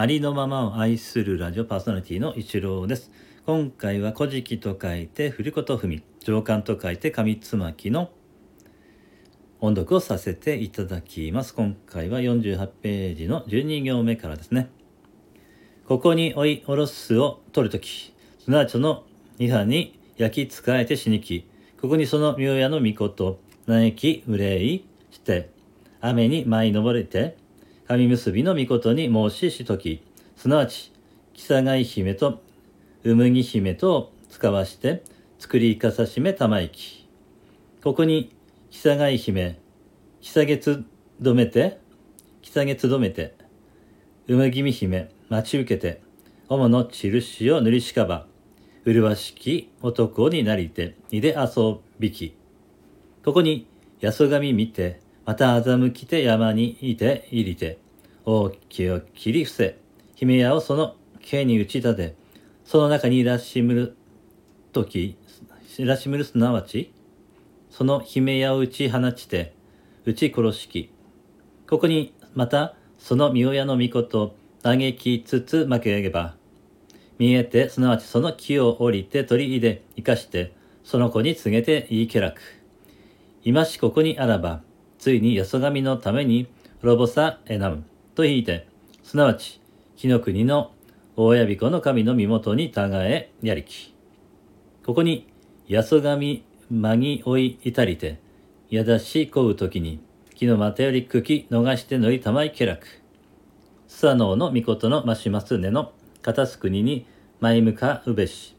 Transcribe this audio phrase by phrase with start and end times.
[0.00, 3.10] ありのままを愛するラジオパーソナリティの一郎です。
[3.46, 8.12] 今回は古事記と書いて、振り子と踏み、上巻と書いて、上つまきの
[9.58, 11.52] 音読をさせていただきます。
[11.52, 14.70] 今回は48ページの12行目からですね。
[15.88, 19.02] ここに追いおろすを取るとき、すなわちその
[19.38, 25.50] 二派に焼き使えて死にき、ここにその妙屋の御事、嘆き憂いして、
[26.00, 27.36] 雨に舞い登れて、
[27.88, 30.02] 神結びの御事に申ししとき、
[30.36, 30.92] すなわち、
[31.32, 32.42] 木佐貝姫と
[33.02, 35.02] うむぎ姫とを使わして、
[35.38, 37.08] 作りかさしめたまいき。
[37.82, 38.36] ここに、
[38.68, 39.58] 木佐貝姫、
[40.20, 40.84] 木佐月
[41.22, 41.78] 止めて、
[42.42, 43.34] 木佐月止めて、
[44.26, 46.02] うむぎみ姫、待ち受けて、
[46.50, 48.26] 主の印を塗りしかば、
[48.84, 52.36] 麗しき男になりて、いで遊びき。
[53.24, 53.66] ここに、
[54.00, 57.76] やそがみ見て、また欺きて山にいて入りて、
[58.24, 59.78] 大きを切り伏せ、
[60.14, 62.16] 姫屋をその刑に打ち立て、
[62.64, 63.96] その中にいらしむる
[64.72, 65.18] とき、
[65.76, 66.94] いらしむるすなわち、
[67.68, 69.52] その姫屋を打ち放ちて、
[70.06, 70.90] 打ち殺しき。
[71.68, 76.36] ここに、また、その御親の御事、嘆きつつ負け上げば、
[77.18, 80.54] 見えて、すなわちその木を降りて取り入れ、生かして、
[80.84, 82.40] その子に告げて言いけらく。
[83.44, 84.62] 今しここにあらば、
[84.98, 86.48] ついによそ神のために
[86.80, 87.84] 滅ぼさえなむ。
[88.14, 88.66] と言いて、
[89.02, 89.60] すなわち、
[89.96, 90.72] 木の国の
[91.16, 93.94] 大やびこの神の身元にたがえやりき。
[94.84, 95.26] ここに、
[95.66, 98.18] やそ神まぎ追いいたりて、
[98.70, 100.00] やだしこうときに、
[100.34, 102.86] 木のまたより茎逃してのりたまいけらく。
[103.86, 107.06] スサノオの御事のまします根の片す国に
[107.40, 108.54] 前向かうべし。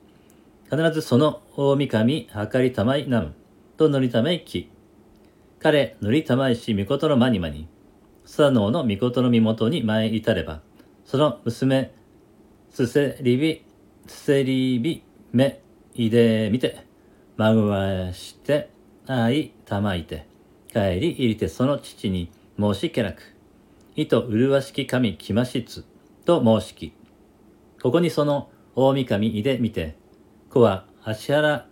[0.70, 3.34] 必ずその大神はかりたまいなむ。
[3.78, 4.70] とのりたまいき。
[5.60, 7.68] 彼のりたまいし御事のまにまに。
[8.24, 10.62] スサノオの御事の身元に前至れば、
[11.04, 11.92] その娘、
[12.70, 13.66] すせりび、
[14.08, 15.62] すせりびめ、
[15.96, 16.86] いでみて、
[17.36, 18.70] まぐわして、
[19.08, 20.28] あいたまいて、
[20.72, 23.36] 帰り入りてその父に申しけらく。
[23.96, 25.84] いと麗しき神きましつ、
[26.24, 26.94] と申しき。
[27.82, 29.98] ここにその大神いでみて、
[30.50, 31.66] 子は足原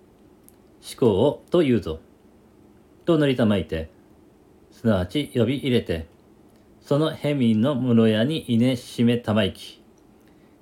[0.82, 2.00] 思考をと言うぞ。
[3.08, 3.90] と塗りたまいて、
[4.70, 6.08] すなわち呼び入れて、
[6.82, 9.82] そのヘミの室屋に稲しめたまいき。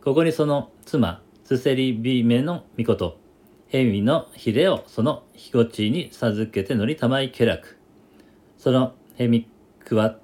[0.04, 3.18] ここにその妻、すせりびめの御事、
[3.68, 7.80] ヘミのひれをそのひごちに授けてのりたまいけらく。
[8.60, 9.50] そのヘミ
[9.84, 10.16] くわ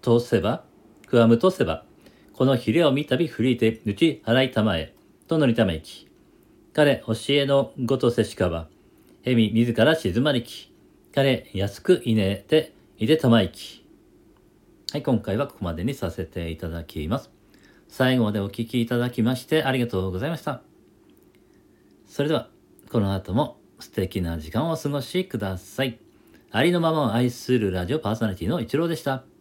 [0.00, 0.64] とせば、
[1.06, 1.84] くわむとせば、
[2.32, 4.94] このひれを見たび振りて打ち払いたまえ、
[5.28, 6.08] とのりたまいき。
[6.72, 8.66] 彼教えのごとせしかば、
[9.22, 10.71] ヘミ自ら静まりき。
[11.14, 13.84] 彼安くいねていでたまいき。
[14.92, 17.30] はい、今回はここまでにさせていただきます。
[17.88, 20.62] 最後までお聴きいただきましてありがとうございました。
[22.06, 22.48] それでは、
[22.90, 25.98] この後も素敵な時間をお過ごしください。
[26.50, 29.31] ありのままを愛するラジオパーソナリティのイチローでした。